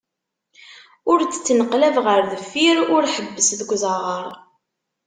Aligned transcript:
Ur 1.11 1.19
d-ttneqlab 1.21 1.95
ɣer 2.05 2.19
deffir, 2.31 2.77
ur 2.95 3.03
ḥebbes 3.15 3.49
deg 3.59 3.69
uzaɣar. 3.75 4.25